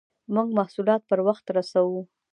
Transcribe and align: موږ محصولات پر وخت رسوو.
موږ 0.33 0.47
محصولات 0.59 1.01
پر 1.09 1.19
وخت 1.27 1.45
رسوو. 1.57 1.99